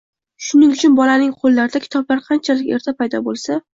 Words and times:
Shuning 0.45 0.69
uchun, 0.75 0.95
bolaning 0.99 1.29
qo‘llarida 1.43 1.81
kitoblar 1.83 2.25
qanchalik 2.31 2.73
erta 2.79 2.95
paydo 3.03 3.21
bo‘lsa 3.29 3.61